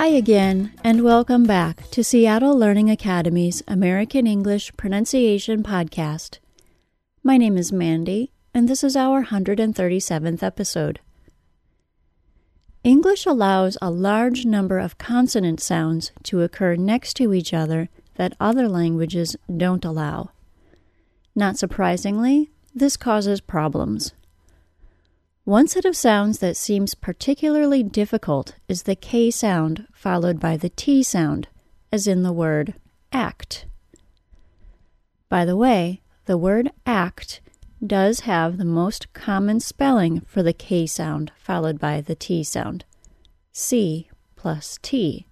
Hi 0.00 0.06
again, 0.06 0.74
and 0.84 1.02
welcome 1.02 1.42
back 1.42 1.90
to 1.90 2.04
Seattle 2.04 2.56
Learning 2.56 2.88
Academy's 2.88 3.64
American 3.66 4.28
English 4.28 4.70
Pronunciation 4.76 5.64
Podcast. 5.64 6.38
My 7.24 7.36
name 7.36 7.58
is 7.58 7.72
Mandy, 7.72 8.30
and 8.54 8.68
this 8.68 8.84
is 8.84 8.94
our 8.94 9.24
137th 9.24 10.40
episode. 10.40 11.00
English 12.84 13.26
allows 13.26 13.76
a 13.82 13.90
large 13.90 14.46
number 14.46 14.78
of 14.78 14.98
consonant 14.98 15.58
sounds 15.58 16.12
to 16.22 16.42
occur 16.42 16.76
next 16.76 17.14
to 17.14 17.34
each 17.34 17.52
other 17.52 17.88
that 18.14 18.36
other 18.38 18.68
languages 18.68 19.34
don't 19.56 19.84
allow. 19.84 20.30
Not 21.34 21.58
surprisingly, 21.58 22.50
this 22.72 22.96
causes 22.96 23.40
problems. 23.40 24.12
One 25.48 25.66
set 25.66 25.86
of 25.86 25.96
sounds 25.96 26.40
that 26.40 26.58
seems 26.58 26.94
particularly 26.94 27.82
difficult 27.82 28.56
is 28.68 28.82
the 28.82 28.94
K 28.94 29.30
sound 29.30 29.86
followed 29.94 30.38
by 30.38 30.58
the 30.58 30.68
T 30.68 31.02
sound, 31.02 31.48
as 31.90 32.06
in 32.06 32.22
the 32.22 32.34
word 32.34 32.74
act. 33.12 33.64
By 35.30 35.46
the 35.46 35.56
way, 35.56 36.02
the 36.26 36.36
word 36.36 36.70
act 36.84 37.40
does 37.82 38.20
have 38.28 38.58
the 38.58 38.66
most 38.66 39.10
common 39.14 39.58
spelling 39.60 40.20
for 40.26 40.42
the 40.42 40.52
K 40.52 40.86
sound 40.86 41.32
followed 41.38 41.78
by 41.78 42.02
the 42.02 42.14
T 42.14 42.44
sound 42.44 42.84
C 43.50 44.10
plus 44.36 44.78
T. 44.82 45.26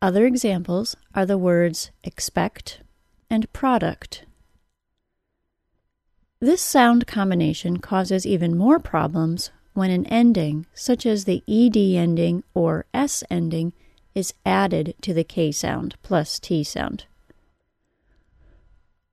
Other 0.00 0.26
examples 0.26 0.94
are 1.12 1.26
the 1.26 1.36
words 1.36 1.90
expect 2.04 2.82
and 3.28 3.52
product. 3.52 4.26
This 6.40 6.60
sound 6.60 7.06
combination 7.06 7.78
causes 7.78 8.26
even 8.26 8.58
more 8.58 8.78
problems 8.78 9.50
when 9.72 9.90
an 9.90 10.04
ending, 10.06 10.66
such 10.74 11.06
as 11.06 11.24
the 11.24 11.42
ed 11.48 11.76
ending 11.76 12.44
or 12.52 12.84
s 12.92 13.24
ending, 13.30 13.72
is 14.14 14.34
added 14.44 14.94
to 15.00 15.14
the 15.14 15.24
k 15.24 15.50
sound 15.50 15.96
plus 16.02 16.38
t 16.38 16.62
sound. 16.62 17.06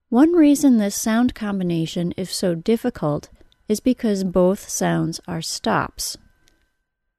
One 0.09 0.33
reason 0.33 0.77
this 0.77 0.95
sound 0.95 1.33
combination 1.33 2.11
is 2.17 2.29
so 2.29 2.55
difficult 2.55 3.29
is 3.69 3.79
because 3.79 4.25
both 4.25 4.67
sounds 4.67 5.21
are 5.25 5.41
stops. 5.41 6.17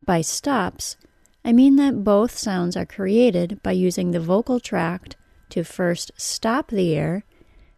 By 0.05 0.21
stops, 0.21 0.99
I 1.47 1.53
mean 1.53 1.77
that 1.77 2.05
both 2.05 2.37
sounds 2.37 2.77
are 2.77 2.87
created 2.87 3.63
by 3.63 3.73
using 3.73 4.11
the 4.11 4.21
vocal 4.21 4.61
tract 4.61 5.17
to 5.49 5.65
first 5.65 6.13
stop 6.17 6.69
the 6.69 6.95
air 6.95 7.25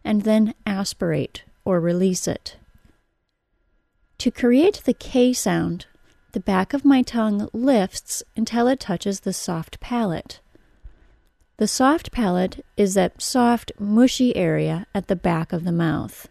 and 0.03 0.23
then 0.23 0.53
aspirate 0.65 1.43
or 1.67 1.81
release 1.81 2.29
it. 2.29 2.55
To 4.19 4.31
create 4.31 4.83
the 4.85 4.93
K 4.93 5.33
sound, 5.33 5.85
the 6.31 6.39
back 6.39 6.73
of 6.73 6.85
my 6.85 7.01
tongue 7.01 7.49
lifts 7.51 8.23
until 8.37 8.69
it 8.69 8.79
touches 8.79 9.19
the 9.19 9.33
soft 9.33 9.81
palate. 9.81 10.39
The 11.57 11.67
soft 11.67 12.13
palate 12.13 12.65
is 12.77 12.93
that 12.93 13.21
soft, 13.21 13.73
mushy 13.77 14.33
area 14.33 14.87
at 14.95 15.09
the 15.09 15.15
back 15.17 15.51
of 15.51 15.65
the 15.65 15.73
mouth. 15.73 16.29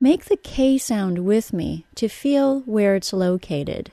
Make 0.00 0.26
the 0.26 0.36
K 0.36 0.78
sound 0.78 1.24
with 1.24 1.52
me 1.52 1.84
to 1.96 2.06
feel 2.06 2.60
where 2.60 2.94
it's 2.94 3.12
located. 3.12 3.90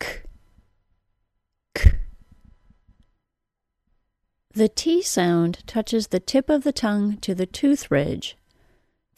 K. 0.00 0.22
K. 1.74 1.92
The 4.58 4.68
T 4.68 5.02
sound 5.02 5.64
touches 5.68 6.08
the 6.08 6.18
tip 6.18 6.50
of 6.50 6.64
the 6.64 6.72
tongue 6.72 7.18
to 7.18 7.32
the 7.32 7.46
tooth 7.46 7.90
ridge 7.90 8.36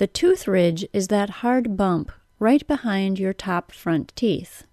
the 0.01 0.07
tooth 0.07 0.49
ridge 0.49 0.87
is 0.95 1.09
that 1.09 1.41
hard 1.45 1.77
bump 1.77 2.11
right 2.39 2.67
behind 2.67 3.19
your 3.19 3.35
top 3.35 3.71
front 3.71 4.15
teeth. 4.17 4.65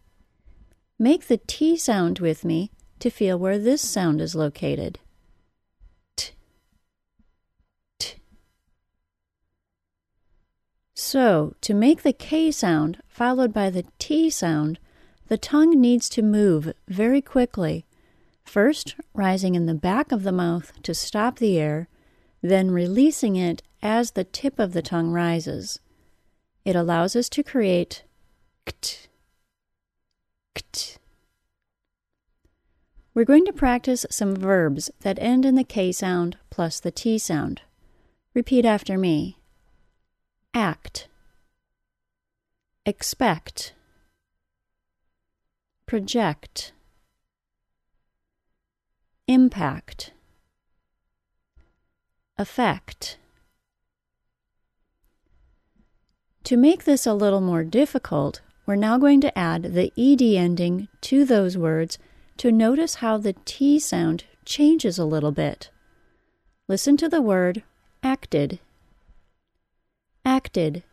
Make 0.97 1.27
the 1.27 1.41
T 1.47 1.75
sound 1.75 2.19
with 2.19 2.45
me 2.45 2.71
to 2.99 3.09
feel 3.09 3.37
where 3.37 3.59
this 3.59 3.81
sound 3.81 4.21
is 4.21 4.35
located. 4.35 4.99
T. 6.15 6.31
T. 7.99 8.15
So, 10.93 11.55
to 11.59 11.73
make 11.73 12.03
the 12.03 12.13
K 12.13 12.51
sound 12.51 13.01
followed 13.07 13.53
by 13.53 13.69
the 13.69 13.85
T 13.99 14.29
sound, 14.29 14.79
the 15.27 15.37
tongue 15.37 15.79
needs 15.79 16.07
to 16.09 16.21
move 16.21 16.73
very 16.87 17.21
quickly, 17.21 17.85
first 18.47 18.95
rising 19.13 19.55
in 19.55 19.65
the 19.65 19.73
back 19.73 20.11
of 20.11 20.23
the 20.23 20.31
mouth 20.31 20.71
to 20.83 20.93
stop 20.93 21.37
the 21.39 21.59
air, 21.59 21.87
then 22.41 22.71
releasing 22.71 23.35
it 23.35 23.61
as 23.81 24.11
the 24.11 24.23
tip 24.23 24.59
of 24.59 24.73
the 24.73 24.81
tongue 24.81 25.11
rises. 25.11 25.79
It 26.65 26.75
allows 26.75 27.15
us 27.15 27.29
to 27.29 27.43
create 27.43 28.03
kt, 28.65 29.07
kt. 30.55 30.97
We're 33.13 33.25
going 33.25 33.45
to 33.45 33.53
practice 33.53 34.05
some 34.11 34.35
verbs 34.35 34.91
that 35.01 35.17
end 35.19 35.43
in 35.45 35.55
the 35.55 35.63
K 35.63 35.91
sound 35.91 36.37
plus 36.51 36.79
the 36.79 36.91
T 36.91 37.17
sound. 37.17 37.61
Repeat 38.35 38.63
after 38.63 38.97
me. 38.97 39.37
Act. 40.53 41.07
Expect. 42.85 43.73
Project. 45.87 46.73
Impact. 49.29 50.13
effect. 52.37 53.17
To 56.45 56.55
make 56.55 56.85
this 56.85 57.05
a 57.05 57.13
little 57.13 57.41
more 57.41 57.65
difficult, 57.65 58.39
we're 58.65 58.75
now 58.75 58.97
going 58.97 59.19
to 59.19 59.37
add 59.37 59.73
the 59.73 59.91
ed 59.97 60.21
ending 60.21 60.87
to 61.01 61.25
those 61.25 61.57
words 61.57 61.97
to 62.37 62.53
notice 62.53 62.95
how 62.95 63.17
the 63.17 63.33
T 63.43 63.79
sound 63.79 64.23
changes 64.45 64.97
a 64.97 65.03
little 65.03 65.33
bit. 65.33 65.71
Listen 66.69 66.95
to 66.95 67.09
the 67.09 67.21
word 67.21 67.63
acted. 68.01 68.59
Acted. 70.23 70.83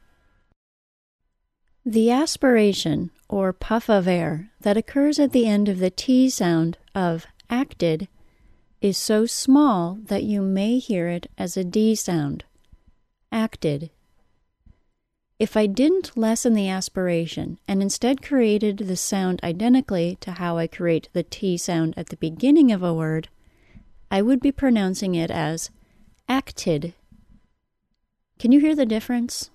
The 1.87 2.11
aspiration, 2.11 3.11
or 3.29 3.53
puff 3.53 3.89
of 3.89 4.09
air, 4.09 4.51
that 4.63 4.77
occurs 4.77 5.21
at 5.21 5.31
the 5.31 5.47
end 5.47 5.69
of 5.69 5.79
the 5.79 5.91
T 5.91 6.29
sound 6.29 6.79
of 6.97 7.27
acted 7.49 8.09
is 8.85 8.99
so 8.99 9.25
small 9.25 9.99
that 10.09 10.25
you 10.25 10.43
may 10.43 10.79
hear 10.79 11.09
it 11.09 11.27
as 11.39 11.57
a 11.57 11.65
D 11.65 11.95
sound. 11.95 12.45
Acted. 13.33 13.91
If 15.39 15.57
I 15.57 15.65
didn't 15.65 16.15
lessen 16.15 16.53
the 16.53 16.69
aspiration 16.69 17.59
and 17.67 17.81
instead 17.81 18.21
created 18.21 18.77
the 18.77 18.97
sound 18.97 19.41
identically 19.43 20.19
to 20.21 20.33
how 20.33 20.59
I 20.59 20.67
create 20.67 21.09
the 21.15 21.23
T 21.23 21.57
sound 21.57 21.95
at 21.97 22.11
the 22.11 22.19
beginning 22.19 22.71
of 22.71 22.83
a 22.83 22.93
word, 22.93 23.31
I 24.11 24.21
would 24.21 24.41
be 24.41 24.53
pronouncing 24.53 25.15
it 25.15 25.31
as 25.31 25.71
acted. 26.29 26.93
Can 28.39 28.53
you 28.53 28.61
hear 28.61 28.77
the 28.77 28.85
difference? 28.85 29.49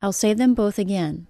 I'll 0.00 0.12
say 0.14 0.32
them 0.32 0.54
both 0.54 0.78
again. 0.78 1.26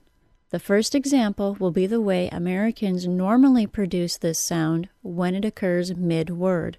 The 0.52 0.60
first 0.60 0.94
example 0.94 1.56
will 1.58 1.70
be 1.70 1.86
the 1.86 2.02
way 2.02 2.28
Americans 2.28 3.08
normally 3.08 3.66
produce 3.66 4.18
this 4.18 4.38
sound 4.38 4.90
when 5.00 5.34
it 5.34 5.46
occurs 5.46 5.96
mid 5.96 6.28
word, 6.28 6.76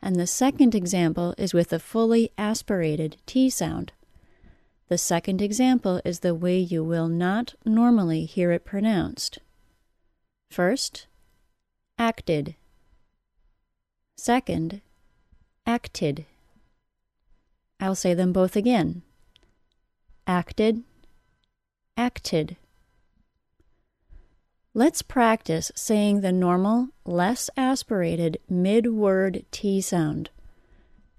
and 0.00 0.16
the 0.16 0.26
second 0.26 0.74
example 0.74 1.34
is 1.36 1.52
with 1.52 1.70
a 1.74 1.78
fully 1.78 2.32
aspirated 2.38 3.18
T 3.26 3.50
sound. 3.50 3.92
The 4.88 4.96
second 4.96 5.42
example 5.42 6.00
is 6.02 6.20
the 6.20 6.34
way 6.34 6.58
you 6.58 6.82
will 6.82 7.08
not 7.08 7.54
normally 7.66 8.24
hear 8.24 8.52
it 8.52 8.64
pronounced. 8.64 9.38
First, 10.50 11.06
acted. 11.98 12.54
Second, 14.16 14.80
acted. 15.66 16.24
I'll 17.78 17.94
say 17.94 18.14
them 18.14 18.32
both 18.32 18.56
again. 18.56 19.02
Acted, 20.26 20.84
acted. 21.98 22.56
Let's 24.76 25.02
practice 25.02 25.70
saying 25.76 26.20
the 26.20 26.32
normal, 26.32 26.88
less 27.04 27.48
aspirated 27.56 28.38
mid 28.48 28.92
word 28.92 29.44
T 29.52 29.80
sound. 29.80 30.30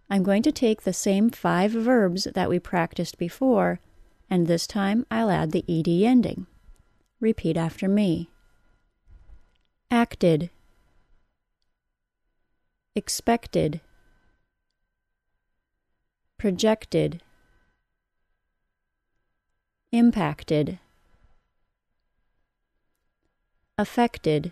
I'm 0.10 0.24
going 0.24 0.44
to 0.44 0.52
take 0.52 0.82
the 0.82 0.92
same 0.92 1.30
five 1.30 1.72
verbs 1.72 2.26
that 2.36 2.50
we 2.50 2.60
practiced 2.60 3.18
before, 3.18 3.80
and 4.30 4.46
this 4.46 4.68
time 4.68 5.06
I'll 5.10 5.32
add 5.32 5.54
the 5.54 5.64
ed 5.70 5.88
ending. 5.88 6.48
Repeat 7.22 7.56
after 7.56 7.88
me. 7.88 8.30
Acted, 9.90 10.50
expected, 12.94 13.80
projected, 16.38 17.22
impacted, 19.94 20.78
affected. 23.78 24.52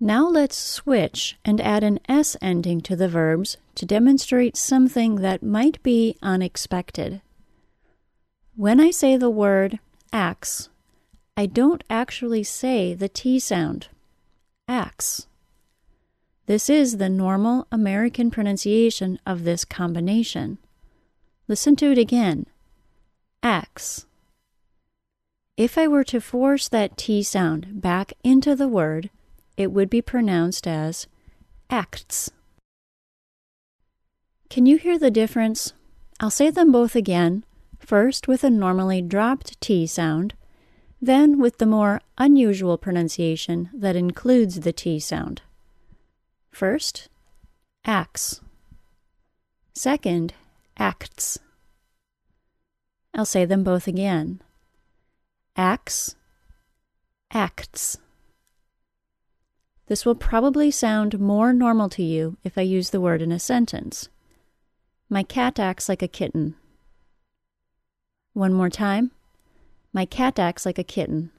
Now 0.00 0.28
let's 0.28 0.56
switch 0.56 1.36
and 1.44 1.60
add 1.60 1.82
an 1.82 1.98
S 2.08 2.36
ending 2.40 2.80
to 2.82 2.94
the 2.94 3.08
verbs 3.08 3.56
to 3.74 3.84
demonstrate 3.84 4.56
something 4.56 5.16
that 5.16 5.42
might 5.42 5.82
be 5.82 6.16
unexpected. 6.22 7.20
When 8.54 8.80
I 8.80 8.90
say 8.90 9.16
the 9.16 9.30
word 9.30 9.78
acts, 10.12 10.68
I 11.36 11.46
don't 11.46 11.84
actually 11.90 12.42
say 12.42 12.94
the 12.94 13.08
T 13.08 13.38
sound. 13.38 13.88
Axe. 14.66 15.26
This 16.46 16.70
is 16.70 16.96
the 16.96 17.08
normal 17.08 17.66
American 17.70 18.30
pronunciation 18.30 19.20
of 19.26 19.44
this 19.44 19.64
combination. 19.64 20.58
Listen 21.46 21.76
to 21.76 21.92
it 21.92 21.98
again. 21.98 22.46
Axe. 23.42 24.06
If 25.58 25.76
I 25.76 25.88
were 25.88 26.04
to 26.04 26.20
force 26.20 26.68
that 26.68 26.96
T 26.96 27.20
sound 27.24 27.82
back 27.82 28.12
into 28.22 28.54
the 28.54 28.68
word, 28.68 29.10
it 29.56 29.72
would 29.72 29.90
be 29.90 30.00
pronounced 30.00 30.68
as 30.68 31.08
acts. 31.68 32.30
Can 34.48 34.66
you 34.66 34.78
hear 34.78 35.00
the 35.00 35.10
difference? 35.10 35.72
I'll 36.20 36.30
say 36.30 36.48
them 36.48 36.70
both 36.70 36.94
again, 36.94 37.44
first 37.80 38.28
with 38.28 38.44
a 38.44 38.50
normally 38.50 39.02
dropped 39.02 39.60
T 39.60 39.84
sound, 39.88 40.34
then 41.02 41.40
with 41.40 41.58
the 41.58 41.66
more 41.66 42.02
unusual 42.16 42.78
pronunciation 42.78 43.68
that 43.74 43.96
includes 43.96 44.60
the 44.60 44.72
T 44.72 45.00
sound. 45.00 45.42
First, 46.52 47.08
acts. 47.84 48.40
Second, 49.74 50.34
acts. 50.76 51.40
I'll 53.12 53.24
say 53.24 53.44
them 53.44 53.64
both 53.64 53.88
again. 53.88 54.40
Acts, 55.60 56.14
acts. 57.32 57.98
This 59.88 60.06
will 60.06 60.14
probably 60.14 60.70
sound 60.70 61.18
more 61.18 61.52
normal 61.52 61.88
to 61.88 62.02
you 62.04 62.36
if 62.44 62.56
I 62.56 62.60
use 62.60 62.90
the 62.90 63.00
word 63.00 63.20
in 63.20 63.32
a 63.32 63.40
sentence. 63.40 64.08
My 65.10 65.24
cat 65.24 65.58
acts 65.58 65.88
like 65.88 66.00
a 66.00 66.06
kitten. 66.06 66.54
One 68.34 68.52
more 68.52 68.70
time. 68.70 69.10
My 69.92 70.04
cat 70.04 70.38
acts 70.38 70.64
like 70.64 70.78
a 70.78 70.84
kitten. 70.84 71.32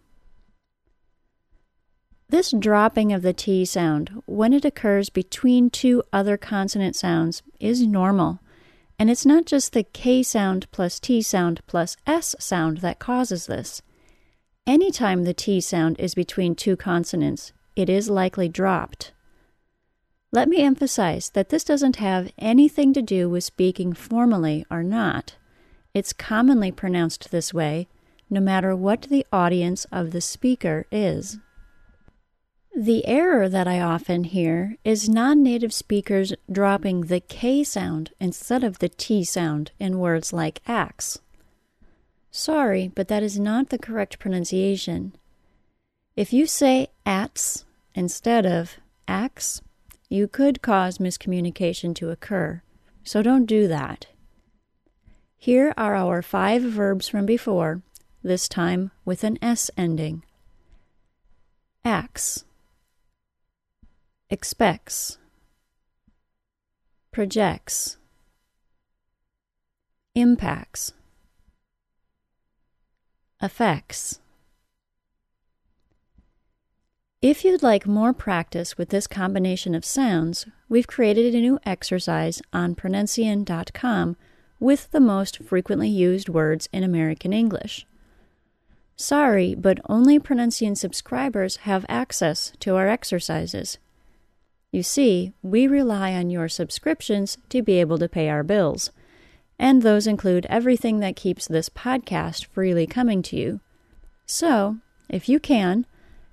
This 2.27 2.51
dropping 2.51 3.13
of 3.13 3.21
the 3.21 3.31
T 3.31 3.63
sound, 3.63 4.21
when 4.25 4.51
it 4.51 4.65
occurs 4.65 5.09
between 5.09 5.69
two 5.69 6.03
other 6.11 6.35
consonant 6.35 6.97
sounds, 6.97 7.41
is 7.61 7.87
normal. 7.87 8.39
And 8.99 9.09
it's 9.09 9.25
not 9.25 9.45
just 9.45 9.71
the 9.71 9.83
K 9.83 10.23
sound 10.23 10.69
plus 10.71 10.99
T 10.99 11.21
sound 11.21 11.61
plus 11.67 11.95
S 12.05 12.35
sound 12.37 12.79
that 12.79 12.99
causes 12.99 13.45
this. 13.45 13.81
Anytime 14.69 15.23
the 15.23 15.33
T 15.33 15.61
sound 15.61 15.99
is 15.99 16.13
between 16.13 16.53
two 16.53 16.77
consonants, 16.77 17.53
it 17.75 17.89
is 17.89 18.07
likely 18.07 18.47
dropped. 18.47 19.13
Let 20.31 20.47
me 20.47 20.61
emphasize 20.61 21.31
that 21.31 21.49
this 21.49 21.63
doesn't 21.63 21.95
have 21.95 22.31
anything 22.37 22.93
to 22.93 23.01
do 23.01 23.27
with 23.27 23.43
speaking 23.43 23.93
formally 23.93 24.67
or 24.69 24.83
not. 24.83 25.37
It's 25.95 26.13
commonly 26.13 26.71
pronounced 26.71 27.31
this 27.31 27.51
way, 27.51 27.87
no 28.29 28.39
matter 28.39 28.75
what 28.75 29.07
the 29.09 29.25
audience 29.33 29.85
of 29.91 30.11
the 30.11 30.21
speaker 30.21 30.85
is. 30.91 31.39
The 32.77 33.03
error 33.07 33.49
that 33.49 33.67
I 33.67 33.81
often 33.81 34.23
hear 34.23 34.75
is 34.83 35.09
non 35.09 35.41
native 35.41 35.73
speakers 35.73 36.31
dropping 36.51 37.07
the 37.07 37.21
K 37.21 37.63
sound 37.63 38.11
instead 38.19 38.63
of 38.63 38.77
the 38.77 38.89
T 38.89 39.23
sound 39.23 39.71
in 39.79 39.97
words 39.97 40.31
like 40.31 40.61
axe. 40.67 41.17
Sorry, 42.31 42.91
but 42.93 43.07
that 43.07 43.23
is 43.23 43.39
not 43.39 43.69
the 43.69 43.77
correct 43.77 44.19
pronunciation. 44.19 45.15
If 46.15 46.31
you 46.31 46.45
say 46.45 46.89
ats 47.05 47.65
instead 47.95 48.45
of 48.45 48.77
axe, 49.07 49.61
you 50.09 50.27
could 50.27 50.61
cause 50.61 50.97
miscommunication 50.97 51.95
to 51.95 52.09
occur, 52.09 52.61
so 53.03 53.21
don't 53.21 53.45
do 53.45 53.67
that. 53.67 54.07
Here 55.37 55.73
are 55.77 55.95
our 55.95 56.21
five 56.21 56.61
verbs 56.61 57.07
from 57.07 57.25
before, 57.25 57.81
this 58.21 58.49
time 58.49 58.91
with 59.05 59.23
an 59.23 59.37
S 59.41 59.71
ending. 59.77 60.23
Axe 61.85 62.43
expects, 64.29 65.17
projects, 67.11 67.97
impacts, 70.13 70.93
affects. 73.41 74.19
If 77.21 77.43
you'd 77.43 77.61
like 77.61 77.85
more 77.85 78.13
practice 78.13 78.77
with 78.77 78.89
this 78.89 79.05
combination 79.05 79.75
of 79.75 79.83
sounds, 79.83 80.45
we've 80.69 80.87
created 80.87 81.35
a 81.35 81.41
new 81.41 81.59
exercise 81.65 82.41
on 82.53 82.75
Pronuncian.com 82.75 84.15
with 84.59 84.91
the 84.91 85.01
most 85.01 85.43
frequently 85.43 85.89
used 85.89 86.29
words 86.29 86.69
in 86.71 86.83
American 86.83 87.33
English. 87.33 87.85
Sorry, 88.95 89.53
but 89.55 89.79
only 89.89 90.19
Pronuncian 90.19 90.77
subscribers 90.77 91.57
have 91.57 91.85
access 91.89 92.53
to 92.59 92.75
our 92.75 92.87
exercises. 92.87 93.77
You 94.71 94.83
see, 94.83 95.33
we 95.41 95.67
rely 95.67 96.13
on 96.13 96.29
your 96.29 96.47
subscriptions 96.47 97.37
to 97.49 97.61
be 97.61 97.79
able 97.79 97.97
to 97.97 98.07
pay 98.07 98.29
our 98.29 98.43
bills, 98.43 98.91
and 99.59 99.81
those 99.81 100.07
include 100.07 100.47
everything 100.49 101.01
that 101.01 101.17
keeps 101.17 101.47
this 101.47 101.69
podcast 101.69 102.45
freely 102.45 102.87
coming 102.87 103.21
to 103.21 103.35
you. 103.35 103.59
So, 104.25 104.77
if 105.09 105.27
you 105.27 105.37
can, 105.39 105.85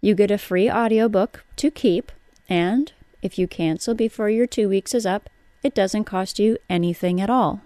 You 0.00 0.14
get 0.14 0.30
a 0.30 0.38
free 0.38 0.70
audiobook 0.70 1.44
to 1.56 1.70
keep, 1.70 2.12
and 2.48 2.92
if 3.22 3.38
you 3.38 3.48
cancel 3.48 3.94
before 3.94 4.30
your 4.30 4.46
two 4.46 4.68
weeks 4.68 4.94
is 4.94 5.06
up, 5.06 5.28
it 5.62 5.74
doesn't 5.74 6.04
cost 6.04 6.38
you 6.38 6.58
anything 6.68 7.20
at 7.20 7.30
all. 7.30 7.62